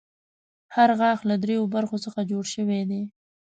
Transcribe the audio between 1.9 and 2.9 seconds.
څخه جوړ شوی